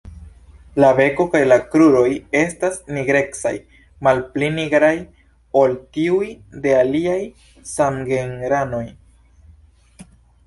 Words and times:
La 0.83 0.87
beko 0.99 1.25
kaj 1.33 1.39
kruroj 1.73 2.05
estas 2.39 2.79
nigrecaj, 2.95 3.51
malpli 4.07 4.49
nigraj 4.55 4.93
ol 5.61 5.77
tiuj 5.97 6.31
de 6.63 6.73
aliaj 6.81 7.19
samgenranoj. 7.73 8.85